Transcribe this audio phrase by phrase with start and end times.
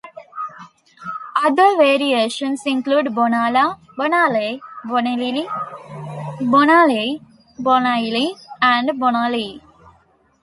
[1.45, 5.45] Other variations include "Bonala", "Bonalay", "Boneyley",
[6.39, 7.21] "Bonnalay",
[7.59, 9.61] "Bonailie" and "Bonaley".